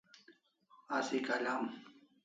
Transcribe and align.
Asi 0.97 1.17
kalam 1.27 1.61